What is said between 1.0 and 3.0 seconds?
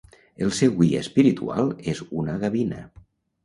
espiritual és una gavina.